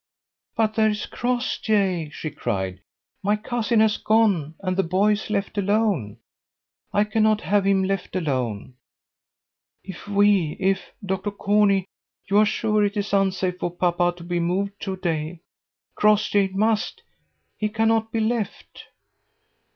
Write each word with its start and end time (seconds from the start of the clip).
"But 0.55 0.73
there 0.73 0.89
is 0.89 1.05
Crossjay," 1.05 2.09
she 2.11 2.31
cried. 2.31 2.81
"My 3.21 3.35
cousin 3.35 3.81
has 3.81 3.97
gone, 3.97 4.55
and 4.61 4.75
the 4.75 4.81
boy 4.81 5.11
is 5.11 5.29
left 5.29 5.59
alone. 5.59 6.17
I 6.91 7.03
cannot 7.03 7.41
have 7.41 7.67
him 7.67 7.83
left 7.83 8.15
alone. 8.15 8.73
If 9.83 10.07
we, 10.07 10.57
if, 10.59 10.91
Dr. 11.05 11.29
Corney, 11.29 11.85
you 12.27 12.39
are 12.39 12.47
sure 12.47 12.83
it 12.83 12.97
is 12.97 13.13
unsafe 13.13 13.59
for 13.59 13.69
papa 13.69 14.11
to 14.17 14.23
be 14.23 14.39
moved 14.39 14.73
to 14.79 14.97
day, 14.97 15.41
Crossjay 15.93 16.47
must... 16.47 17.03
he 17.55 17.69
cannot 17.69 18.11
be 18.11 18.21
left." 18.21 18.85